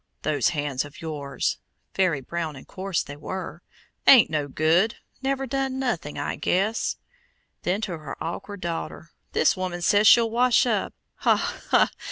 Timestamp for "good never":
4.47-5.45